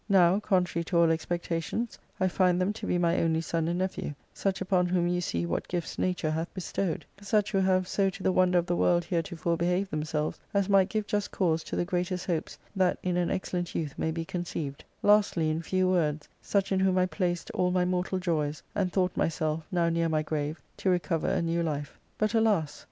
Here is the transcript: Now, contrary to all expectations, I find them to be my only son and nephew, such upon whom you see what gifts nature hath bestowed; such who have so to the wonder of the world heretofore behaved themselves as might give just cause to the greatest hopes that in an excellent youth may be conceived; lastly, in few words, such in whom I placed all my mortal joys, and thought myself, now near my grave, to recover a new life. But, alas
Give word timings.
Now, 0.09 0.39
contrary 0.39 0.83
to 0.85 0.97
all 0.97 1.11
expectations, 1.11 1.99
I 2.19 2.27
find 2.27 2.59
them 2.59 2.73
to 2.73 2.87
be 2.87 2.97
my 2.97 3.21
only 3.21 3.41
son 3.41 3.67
and 3.67 3.77
nephew, 3.77 4.15
such 4.33 4.59
upon 4.59 4.87
whom 4.87 5.07
you 5.07 5.21
see 5.21 5.45
what 5.45 5.67
gifts 5.67 5.99
nature 5.99 6.31
hath 6.31 6.51
bestowed; 6.55 7.05
such 7.21 7.51
who 7.51 7.59
have 7.59 7.87
so 7.87 8.09
to 8.09 8.23
the 8.23 8.31
wonder 8.31 8.57
of 8.57 8.65
the 8.65 8.75
world 8.75 9.03
heretofore 9.05 9.57
behaved 9.57 9.91
themselves 9.91 10.39
as 10.55 10.67
might 10.67 10.89
give 10.89 11.05
just 11.05 11.29
cause 11.29 11.63
to 11.65 11.75
the 11.75 11.85
greatest 11.85 12.25
hopes 12.25 12.57
that 12.75 12.97
in 13.03 13.15
an 13.15 13.29
excellent 13.29 13.75
youth 13.75 13.93
may 13.95 14.09
be 14.09 14.25
conceived; 14.25 14.83
lastly, 15.03 15.51
in 15.51 15.61
few 15.61 15.87
words, 15.87 16.27
such 16.41 16.71
in 16.71 16.79
whom 16.79 16.97
I 16.97 17.05
placed 17.05 17.51
all 17.51 17.69
my 17.69 17.85
mortal 17.85 18.17
joys, 18.17 18.63
and 18.73 18.91
thought 18.91 19.15
myself, 19.15 19.67
now 19.71 19.87
near 19.89 20.09
my 20.09 20.23
grave, 20.23 20.59
to 20.77 20.89
recover 20.89 21.27
a 21.27 21.43
new 21.43 21.61
life. 21.61 21.99
But, 22.17 22.33
alas 22.33 22.79